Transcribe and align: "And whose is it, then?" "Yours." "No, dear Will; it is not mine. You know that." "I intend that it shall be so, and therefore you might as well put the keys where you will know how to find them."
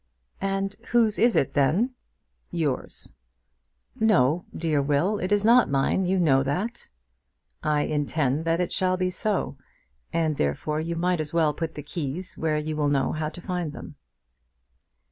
"And 0.41 0.77
whose 0.87 1.19
is 1.19 1.35
it, 1.35 1.53
then?" 1.53 1.91
"Yours." 2.49 3.13
"No, 3.99 4.45
dear 4.57 4.81
Will; 4.81 5.19
it 5.19 5.31
is 5.31 5.45
not 5.45 5.69
mine. 5.69 6.05
You 6.07 6.17
know 6.17 6.41
that." 6.41 6.89
"I 7.61 7.83
intend 7.83 8.43
that 8.45 8.59
it 8.59 8.71
shall 8.73 8.97
be 8.97 9.11
so, 9.11 9.59
and 10.11 10.37
therefore 10.37 10.79
you 10.81 10.95
might 10.95 11.19
as 11.19 11.33
well 11.35 11.53
put 11.53 11.75
the 11.75 11.83
keys 11.83 12.35
where 12.35 12.57
you 12.57 12.75
will 12.75 12.89
know 12.89 13.11
how 13.11 13.29
to 13.29 13.41
find 13.41 13.73
them." 13.73 13.93